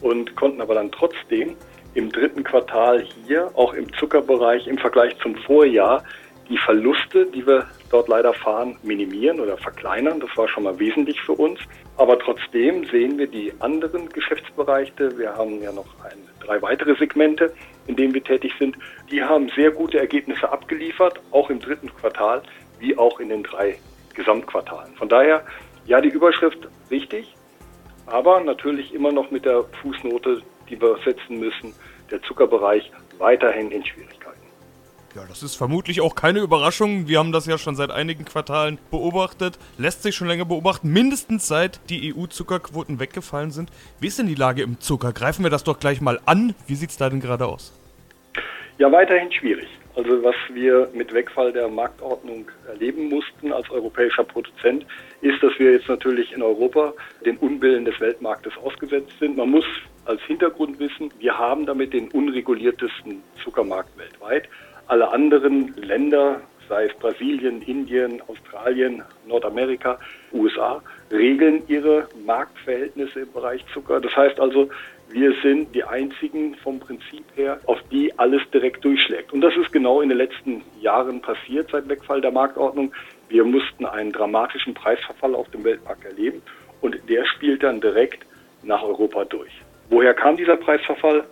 und 0.00 0.34
konnten 0.36 0.60
aber 0.60 0.74
dann 0.74 0.90
trotzdem 0.90 1.56
im 1.94 2.10
dritten 2.10 2.42
Quartal 2.42 3.06
hier 3.26 3.50
auch 3.54 3.72
im 3.74 3.92
Zuckerbereich 3.94 4.66
im 4.66 4.78
Vergleich 4.78 5.16
zum 5.22 5.36
Vorjahr 5.36 6.02
die 6.48 6.58
Verluste, 6.58 7.26
die 7.26 7.46
wir 7.46 7.66
dort 7.90 8.08
leider 8.08 8.32
fahren, 8.34 8.76
minimieren 8.82 9.40
oder 9.40 9.56
verkleinern. 9.56 10.20
Das 10.20 10.36
war 10.36 10.48
schon 10.48 10.64
mal 10.64 10.78
wesentlich 10.78 11.20
für 11.20 11.32
uns. 11.32 11.60
Aber 11.96 12.18
trotzdem 12.18 12.84
sehen 12.86 13.18
wir 13.18 13.26
die 13.26 13.52
anderen 13.60 14.08
Geschäftsbereiche. 14.08 15.16
Wir 15.18 15.34
haben 15.34 15.62
ja 15.62 15.72
noch 15.72 15.86
ein, 16.04 16.18
drei 16.40 16.60
weitere 16.60 16.94
Segmente, 16.96 17.54
in 17.86 17.96
denen 17.96 18.14
wir 18.14 18.22
tätig 18.22 18.52
sind. 18.58 18.76
Die 19.10 19.22
haben 19.22 19.48
sehr 19.54 19.70
gute 19.70 19.98
Ergebnisse 19.98 20.50
abgeliefert, 20.50 21.20
auch 21.30 21.50
im 21.50 21.60
dritten 21.60 21.94
Quartal 21.94 22.42
wie 22.80 22.96
auch 22.98 23.20
in 23.20 23.28
den 23.28 23.42
drei 23.42 23.78
Gesamtquartalen. 24.14 24.94
Von 24.96 25.08
daher, 25.08 25.44
ja, 25.86 26.00
die 26.00 26.08
Überschrift 26.08 26.68
richtig, 26.90 27.34
aber 28.06 28.40
natürlich 28.40 28.92
immer 28.94 29.12
noch 29.12 29.30
mit 29.30 29.44
der 29.44 29.64
Fußnote, 29.82 30.42
die 30.68 30.80
wir 30.80 30.98
setzen 31.04 31.38
müssen, 31.38 31.74
der 32.10 32.20
Zuckerbereich 32.22 32.90
weiterhin 33.18 33.70
in 33.70 33.84
Schwierigkeiten. 33.84 34.43
Ja, 35.14 35.22
das 35.28 35.44
ist 35.44 35.54
vermutlich 35.54 36.00
auch 36.00 36.16
keine 36.16 36.40
Überraschung. 36.40 37.06
Wir 37.06 37.20
haben 37.20 37.30
das 37.30 37.46
ja 37.46 37.56
schon 37.56 37.76
seit 37.76 37.92
einigen 37.92 38.24
Quartalen 38.24 38.78
beobachtet. 38.90 39.60
Lässt 39.78 40.02
sich 40.02 40.16
schon 40.16 40.26
länger 40.26 40.44
beobachten, 40.44 40.92
mindestens 40.92 41.46
seit 41.46 41.78
die 41.88 42.12
EU-Zuckerquoten 42.12 42.98
weggefallen 42.98 43.52
sind. 43.52 43.70
Wie 44.00 44.08
ist 44.08 44.18
denn 44.18 44.26
die 44.26 44.34
Lage 44.34 44.62
im 44.62 44.80
Zucker? 44.80 45.12
Greifen 45.12 45.44
wir 45.44 45.50
das 45.50 45.62
doch 45.62 45.78
gleich 45.78 46.00
mal 46.00 46.18
an. 46.26 46.56
Wie 46.66 46.74
sieht 46.74 46.90
es 46.90 46.96
da 46.96 47.08
denn 47.08 47.20
gerade 47.20 47.46
aus? 47.46 47.72
Ja, 48.78 48.90
weiterhin 48.90 49.30
schwierig. 49.30 49.68
Also 49.94 50.24
was 50.24 50.34
wir 50.52 50.88
mit 50.92 51.14
Wegfall 51.14 51.52
der 51.52 51.68
Marktordnung 51.68 52.50
erleben 52.66 53.08
mussten 53.08 53.52
als 53.52 53.70
europäischer 53.70 54.24
Produzent, 54.24 54.84
ist, 55.20 55.40
dass 55.40 55.52
wir 55.60 55.74
jetzt 55.74 55.88
natürlich 55.88 56.32
in 56.32 56.42
Europa 56.42 56.92
den 57.24 57.36
Unbillen 57.36 57.84
des 57.84 58.00
Weltmarktes 58.00 58.54
ausgesetzt 58.56 59.12
sind. 59.20 59.36
Man 59.36 59.50
muss 59.50 59.64
als 60.06 60.20
Hintergrund 60.22 60.80
wissen, 60.80 61.12
wir 61.20 61.38
haben 61.38 61.66
damit 61.66 61.92
den 61.92 62.08
unreguliertesten 62.08 63.22
Zuckermarkt 63.44 63.96
weltweit. 63.96 64.48
Alle 64.86 65.10
anderen 65.10 65.74
Länder, 65.76 66.40
sei 66.68 66.86
es 66.86 66.94
Brasilien, 66.94 67.62
Indien, 67.62 68.22
Australien, 68.28 69.02
Nordamerika, 69.26 69.98
USA, 70.32 70.82
regeln 71.10 71.62
ihre 71.68 72.08
Marktverhältnisse 72.24 73.20
im 73.20 73.32
Bereich 73.32 73.64
Zucker. 73.72 74.00
Das 74.00 74.14
heißt 74.14 74.38
also, 74.40 74.68
wir 75.10 75.32
sind 75.42 75.74
die 75.74 75.84
einzigen 75.84 76.54
vom 76.56 76.80
Prinzip 76.80 77.24
her, 77.36 77.60
auf 77.66 77.78
die 77.90 78.16
alles 78.18 78.42
direkt 78.52 78.84
durchschlägt. 78.84 79.32
Und 79.32 79.40
das 79.42 79.54
ist 79.56 79.72
genau 79.72 80.00
in 80.00 80.08
den 80.08 80.18
letzten 80.18 80.62
Jahren 80.80 81.20
passiert 81.20 81.70
seit 81.70 81.88
Wegfall 81.88 82.20
der 82.20 82.32
Marktordnung. 82.32 82.92
Wir 83.28 83.44
mussten 83.44 83.86
einen 83.86 84.12
dramatischen 84.12 84.74
Preisverfall 84.74 85.34
auf 85.34 85.48
dem 85.50 85.64
Weltmarkt 85.64 86.04
erleben 86.04 86.42
und 86.80 86.96
der 87.08 87.24
spielt 87.26 87.62
dann 87.62 87.80
direkt 87.80 88.24
nach 88.62 88.82
Europa 88.82 89.24
durch. 89.24 89.52
Woher 89.90 90.14
kam 90.14 90.36
dieser 90.36 90.56
Preisverfall? 90.56 91.24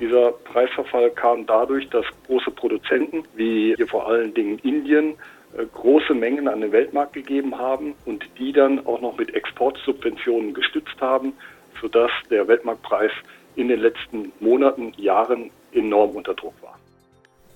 Dieser 0.00 0.32
Preisverfall 0.32 1.10
kam 1.10 1.46
dadurch, 1.46 1.88
dass 1.88 2.04
große 2.26 2.52
Produzenten, 2.52 3.24
wie 3.34 3.74
hier 3.76 3.88
vor 3.88 4.06
allen 4.06 4.32
Dingen 4.32 4.58
Indien, 4.60 5.14
äh, 5.56 5.64
große 5.74 6.14
Mengen 6.14 6.46
an 6.46 6.60
den 6.60 6.72
Weltmarkt 6.72 7.14
gegeben 7.14 7.58
haben 7.58 7.94
und 8.04 8.24
die 8.38 8.52
dann 8.52 8.86
auch 8.86 9.00
noch 9.00 9.16
mit 9.16 9.34
Exportsubventionen 9.34 10.54
gestützt 10.54 11.00
haben, 11.00 11.32
sodass 11.80 12.10
der 12.30 12.46
Weltmarktpreis 12.46 13.10
in 13.56 13.68
den 13.68 13.80
letzten 13.80 14.32
Monaten, 14.38 14.92
Jahren 14.96 15.50
enorm 15.72 16.10
unter 16.10 16.34
Druck 16.34 16.54
war. 16.62 16.78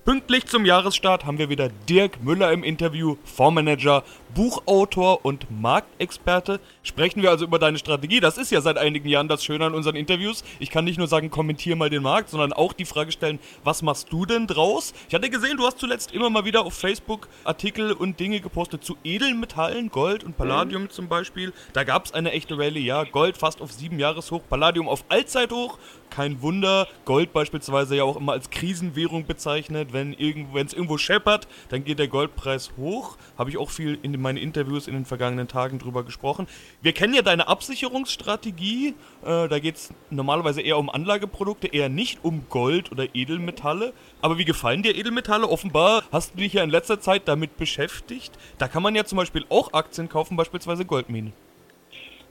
Pünktlich 0.05 0.47
zum 0.47 0.65
Jahresstart 0.65 1.25
haben 1.25 1.37
wir 1.37 1.47
wieder 1.47 1.69
Dirk 1.87 2.21
Müller 2.21 2.51
im 2.51 2.61
Interview, 2.61 3.15
Fondsmanager, 3.23 4.03
Buchautor 4.35 5.23
und 5.23 5.47
Marktexperte. 5.49 6.59
Sprechen 6.81 7.21
wir 7.21 7.29
also 7.29 7.45
über 7.45 7.57
deine 7.57 7.77
Strategie. 7.77 8.19
Das 8.19 8.37
ist 8.37 8.51
ja 8.51 8.59
seit 8.59 8.77
einigen 8.77 9.07
Jahren 9.07 9.29
das 9.29 9.45
Schöne 9.45 9.65
an 9.65 9.73
unseren 9.73 9.95
Interviews. 9.95 10.43
Ich 10.59 10.71
kann 10.71 10.83
nicht 10.83 10.97
nur 10.97 11.07
sagen, 11.07 11.29
kommentier 11.29 11.77
mal 11.77 11.89
den 11.89 12.03
Markt, 12.03 12.29
sondern 12.29 12.51
auch 12.51 12.73
die 12.73 12.83
Frage 12.83 13.13
stellen, 13.13 13.39
was 13.63 13.81
machst 13.81 14.11
du 14.11 14.25
denn 14.25 14.45
draus? 14.45 14.93
Ich 15.07 15.15
hatte 15.15 15.29
gesehen, 15.29 15.55
du 15.55 15.65
hast 15.65 15.79
zuletzt 15.79 16.11
immer 16.11 16.29
mal 16.29 16.43
wieder 16.43 16.65
auf 16.65 16.73
Facebook 16.73 17.29
Artikel 17.45 17.93
und 17.93 18.19
Dinge 18.19 18.41
gepostet 18.41 18.83
zu 18.83 18.97
Edelmetallen, 19.05 19.89
Gold 19.89 20.25
und 20.25 20.35
Palladium 20.35 20.83
mhm. 20.83 20.89
zum 20.89 21.07
Beispiel. 21.07 21.53
Da 21.71 21.85
gab 21.85 22.07
es 22.07 22.13
eine 22.13 22.33
echte 22.33 22.57
Rallye, 22.57 22.83
ja. 22.83 23.05
Gold 23.05 23.37
fast 23.37 23.61
auf 23.61 23.71
sieben 23.71 23.99
Jahreshoch, 23.99 24.41
Palladium 24.49 24.89
auf 24.89 25.05
Allzeithoch. 25.07 25.77
Kein 26.09 26.41
Wunder. 26.41 26.87
Gold 27.05 27.33
beispielsweise 27.33 27.95
ja 27.95 28.03
auch 28.03 28.17
immer 28.17 28.33
als 28.33 28.49
Krisenwährung 28.49 29.25
bezeichnet 29.25 29.92
wenn 29.93 30.13
es 30.13 30.73
irgendwo 30.73 30.97
scheppert, 30.97 31.47
dann 31.69 31.83
geht 31.83 31.99
der 31.99 32.07
Goldpreis 32.07 32.71
hoch. 32.77 33.17
Habe 33.37 33.49
ich 33.49 33.57
auch 33.57 33.69
viel 33.69 33.97
in 34.01 34.19
meinen 34.21 34.37
Interviews 34.37 34.87
in 34.87 34.93
den 34.93 35.05
vergangenen 35.05 35.47
Tagen 35.47 35.79
drüber 35.79 36.03
gesprochen. 36.03 36.47
Wir 36.81 36.93
kennen 36.93 37.13
ja 37.13 37.21
deine 37.21 37.47
Absicherungsstrategie. 37.47 38.95
Äh, 39.23 39.47
da 39.47 39.59
geht 39.59 39.75
es 39.75 39.93
normalerweise 40.09 40.61
eher 40.61 40.77
um 40.77 40.89
Anlageprodukte, 40.89 41.67
eher 41.67 41.89
nicht 41.89 42.19
um 42.23 42.45
Gold 42.49 42.91
oder 42.91 43.15
Edelmetalle. 43.15 43.93
Aber 44.21 44.37
wie 44.37 44.45
gefallen 44.45 44.83
dir 44.83 44.95
Edelmetalle? 44.95 45.47
Offenbar 45.47 46.03
hast 46.11 46.33
du 46.33 46.37
dich 46.37 46.53
ja 46.53 46.63
in 46.63 46.69
letzter 46.69 46.99
Zeit 46.99 47.27
damit 47.27 47.57
beschäftigt. 47.57 48.33
Da 48.57 48.67
kann 48.67 48.83
man 48.83 48.95
ja 48.95 49.05
zum 49.05 49.17
Beispiel 49.17 49.45
auch 49.49 49.73
Aktien 49.73 50.09
kaufen, 50.09 50.35
beispielsweise 50.35 50.85
Goldminen. 50.85 51.33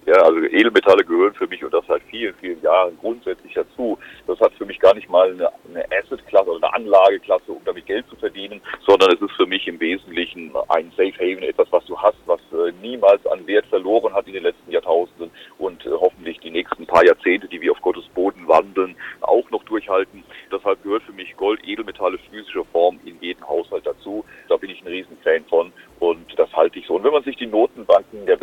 Ja, 0.04 0.14
also 0.14 0.40
Edelmetalle 0.40 1.04
gehören 1.04 1.32
für 1.34 1.46
mich 1.46 1.62
und 1.62 1.72
das 1.72 1.86
seit 1.86 2.02
vielen, 2.10 2.34
vielen 2.34 2.60
Jahren 2.60 2.98
grundsätzlich 2.98 3.54
dazu. 3.54 3.96
Das 4.26 4.40
hat 4.40 4.52
für 4.54 4.66
mich 4.66 4.80
gar 4.80 4.94
nicht 4.94 5.08
mal 5.08 5.30
eine, 5.30 5.48
eine 5.68 5.84
Asset-Klasse 5.92 6.50
oder 6.50 6.66
eine 6.66 6.74
Anlageklasse, 6.74 7.52
um 7.52 7.62
damit 7.64 7.86
Geld 7.86 8.08
zu 8.08 8.16
verdienen, 8.16 8.60
sondern 8.84 9.12
es 9.12 9.20
ist 9.20 9.30
für 9.36 9.46
mich 9.46 9.68
im 9.68 9.78
Wesentlichen 9.78 10.50
ein 10.70 10.90
Safe 10.96 11.14
Haven, 11.14 11.44
etwas, 11.44 11.68
was 11.70 11.84
du 11.86 11.96
hast, 11.96 12.16
was 12.26 12.40
äh, 12.52 12.72
niemals 12.82 13.24
an 13.26 13.46
Wert 13.46 13.66
verloren 13.66 14.12
hat 14.12 14.26
in 14.26 14.32
den 14.32 14.42
letzten 14.42 14.72
Jahrtausenden 14.72 15.30
und 15.58 15.86
äh, 15.86 15.90
hoffentlich 15.90 16.40
die 16.40 16.50
nächsten 16.50 16.84
paar 16.84 17.06
Jahrzehnte, 17.06 17.46
die 17.46 17.60
wir 17.60 17.70
auf 17.70 17.80
Gottes 17.80 18.04
Boden 18.12 18.48
wandeln, 18.48 18.96
auch 19.20 19.48
noch 19.50 19.62
durchhalten. 19.64 20.24
Deshalb 20.50 20.82
gehört 20.82 21.04
für 21.04 21.12
mich 21.12 21.36
Gold, 21.36 21.60
Edelmetalle, 21.64 22.18
physischer 22.28 22.64
Form 22.72 22.98
in 23.04 23.16
jeden 23.20 23.46
Haushalt 23.46 23.86
dazu. 23.86 24.24
Da 24.48 24.56
bin 24.56 24.70
ich 24.70 24.82
ein 24.82 24.88
Riesenfan 24.88 25.44
von 25.44 25.72
und 26.00 26.36
das 26.36 26.52
halte 26.52 26.80
ich 26.80 26.86
so. 26.88 26.96
Und 26.96 27.04
wenn 27.04 27.12
man 27.12 27.22
sich 27.22 27.36
die 27.36 27.46
Notenbanken 27.46 28.26
der 28.26 28.40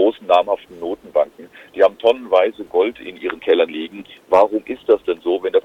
großen 0.00 0.26
namhaften 0.26 0.80
Notenbanken, 0.80 1.50
die 1.74 1.82
haben 1.82 1.98
tonnenweise 1.98 2.64
Gold 2.64 2.98
in 3.00 3.20
ihren 3.20 3.38
Kellern 3.40 3.68
liegen. 3.68 4.04
Warum 4.28 4.62
ist 4.64 4.88
das 4.88 5.00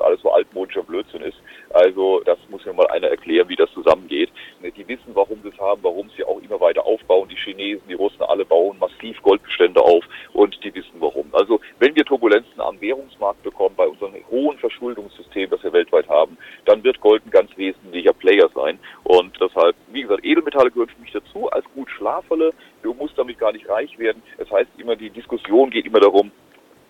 alles 0.06 0.22
so 0.22 0.32
altmodischer 0.32 0.84
Blödsinn 0.84 1.22
ist? 1.22 1.38
Also 1.74 2.22
das 2.26 2.38
muss 2.50 2.66
mir 2.66 2.74
mal 2.74 2.88
einer 2.88 3.08
erklären, 3.08 3.48
wie 3.50 3.56
das 3.56 3.72
zusammengeht. 3.74 4.30
Die 4.62 4.88
wissen, 4.88 5.12
warum 5.14 5.42
sie 5.42 5.50
es 5.50 5.60
haben, 5.60 5.82
warum 5.84 6.10
sie 6.16 6.24
auch 6.24 6.42
immer 6.42 6.60
weiter 6.60 6.86
aufbauen. 6.86 7.30
Die 7.30 7.36
Chinesen, 7.36 7.88
die 7.88 7.94
Russen, 7.94 8.22
alle 8.24 8.46
bauen 8.46 8.78
massiv 8.80 9.22
Goldbestände 9.22 9.82
auf 9.82 10.04
und 10.34 10.58
die 10.64 10.74
wissen 10.74 10.96
warum. 11.00 11.28
Also 11.32 11.60
wenn 11.80 11.96
wir 11.96 12.04
Turbulenzen 12.04 12.60
am 12.60 12.80
Währungsmarkt 12.82 13.42
bekommen, 13.44 13.76
bei 13.76 13.88
unserem 13.88 14.14
hohen 14.30 14.58
Verschuldungssystem, 14.58 15.50
das 15.50 15.64
wir 15.64 15.74
weltweit 15.74 16.10
haben, 16.10 16.38
dann 16.66 16.84
wird 16.84 17.00
Gold 17.00 17.26
ein 17.26 17.32
ganz 17.32 17.50
wesentlicher 17.56 18.14
Player 18.14 18.50
sein. 18.54 18.80
Und 19.04 19.38
deshalb, 19.40 19.76
wie 19.92 20.02
gesagt, 20.02 20.26
Edelmetalle 20.26 20.72
gehören 20.72 20.90
für 20.90 21.02
mich 21.02 21.14
dazu 21.36 21.50
als 21.52 21.66
gut 21.74 21.90
Schlaferle. 21.92 22.54
Du 22.82 22.94
musst 22.94 23.18
damit 23.18 23.38
gar 23.40 23.52
nicht 23.52 23.68
reich 23.70 23.98
werden. 24.00 24.22
Das 24.38 24.50
heißt 24.52 24.70
immer, 24.78 24.96
die 24.96 25.10
Diskussion 25.10 25.70
geht 25.70 25.86
immer 25.86 26.00
darum, 26.00 26.32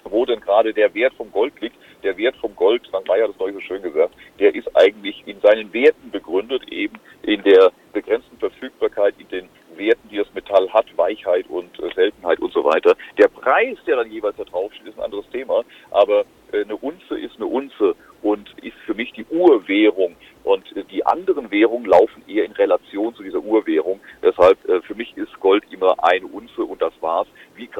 wo 0.03 0.25
denn 0.25 0.39
gerade 0.39 0.73
der 0.73 0.93
Wert 0.93 1.13
vom 1.15 1.31
Gold 1.31 1.59
liegt. 1.61 1.75
Der 2.03 2.17
Wert 2.17 2.35
vom 2.37 2.55
Gold, 2.55 2.85
St. 2.85 3.07
Meyer 3.07 3.23
hat 3.23 3.31
es 3.31 3.39
neulich 3.39 3.55
so 3.55 3.61
schön 3.61 3.81
gesagt, 3.81 4.13
der 4.39 4.53
ist 4.53 4.69
eigentlich 4.75 5.23
in 5.25 5.39
seinen 5.41 5.73
Werten 5.73 6.11
begründet, 6.11 6.61
eben 6.71 6.99
in 7.23 7.41
der 7.43 7.71
begrenzten 7.93 8.37
Verfügbarkeit, 8.37 9.15
in 9.17 9.27
den 9.29 9.49
Werten, 9.75 10.07
die 10.09 10.17
das 10.17 10.31
Metall 10.35 10.69
hat, 10.71 10.85
Weichheit 10.97 11.49
und 11.49 11.79
äh, 11.79 11.93
Seltenheit 11.95 12.39
und 12.39 12.53
so 12.53 12.63
weiter. 12.63 12.95
Der 13.17 13.27
Preis, 13.27 13.77
der 13.87 13.95
dann 13.95 14.11
jeweils 14.11 14.37
da 14.37 14.43
draufsteht, 14.43 14.87
ist 14.87 14.97
ein 14.97 15.05
anderes 15.05 15.27
Thema, 15.31 15.63
aber 15.89 16.25
äh, 16.51 16.63
eine 16.63 16.75
Unze 16.75 17.17
ist 17.17 17.35
eine 17.37 17.47
Unze 17.47 17.95
und 18.21 18.49
ist 18.61 18.77
für 18.85 18.93
mich 18.93 19.11
die 19.13 19.25
Urwährung. 19.25 20.15
Und 20.43 20.75
äh, 20.75 20.83
die 20.83 21.05
anderen 21.05 21.51
Währungen 21.51 21.85
laufen 21.85 22.23
eher 22.27 22.45
in 22.45 22.51
Relation 22.53 23.13
zu 23.15 23.23
dieser 23.23 23.39
Urwährung. 23.39 23.64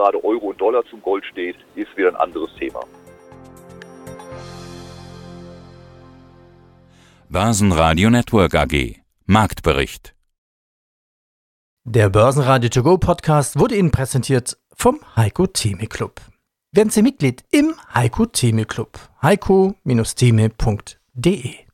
gerade 0.06 0.24
Euro 0.24 0.50
und 0.50 0.62
Dollar 0.62 0.84
zum 0.90 1.02
Gold 1.02 1.26
steht, 1.26 1.56
ist 1.76 1.98
wieder 1.98 2.10
ein 2.10 2.16
anderes 2.16 2.54
Thema. 2.56 2.82
Börsenradio 7.30 8.12
Network 8.12 8.54
AG 8.56 9.02
Marktbericht 9.26 10.16
Der 11.84 12.10
Börsenradio 12.10 12.70
To 12.70 12.84
Go 12.84 13.00
Podcast 13.00 13.60
wurde 13.60 13.76
Ihnen 13.76 13.92
präsentiert 13.92 14.58
vom 14.76 15.00
Heiko 15.16 15.48
Theme 15.48 15.88
Club. 15.88 16.22
Werden 16.72 16.92
Sie 16.92 17.02
Mitglied 17.02 17.44
im 17.52 17.74
Heiko 17.94 18.26
Theme 18.28 18.66
Club. 18.66 19.00
heiko-theme.de 19.24 21.65